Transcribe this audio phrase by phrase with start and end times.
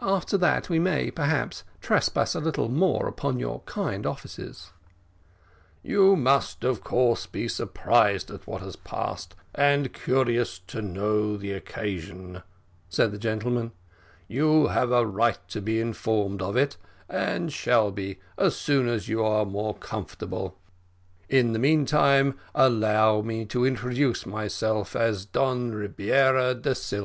[0.00, 4.70] After that we may, perhaps, trespass a little more upon your kind offices."
[5.82, 11.52] "You must, of course, be surprised at what has passed, and curious to know the
[11.52, 12.42] occasion,"
[12.88, 13.72] said the gentleman;
[14.28, 19.10] "you have a right to be informed of it, and shall be, as soon as
[19.10, 20.56] you are more comfortable;
[21.28, 27.04] in the meantime, allow me to introduce myself as Don Rebiera de Silva."